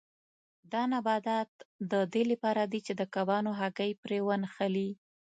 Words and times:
دا 0.71 0.81
نباتات 0.93 1.49
د 1.91 1.93
دې 2.13 2.23
لپاره 2.31 2.63
دي 2.71 2.79
چې 2.85 2.93
د 2.99 3.01
کبانو 3.15 3.51
هګۍ 3.59 3.91
پرې 4.03 4.19
ونښلي. 4.27 4.89